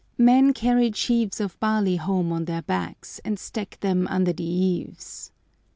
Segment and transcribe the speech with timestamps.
[0.17, 5.31] Men carried sheaves of barley home on their backs, and stacked them under the eaves.